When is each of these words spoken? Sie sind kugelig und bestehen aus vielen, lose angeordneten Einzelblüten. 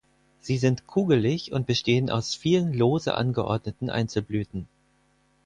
Sie 0.39 0.57
sind 0.57 0.87
kugelig 0.87 1.51
und 1.51 1.67
bestehen 1.67 2.09
aus 2.09 2.33
vielen, 2.33 2.73
lose 2.73 3.13
angeordneten 3.13 3.91
Einzelblüten. 3.91 4.67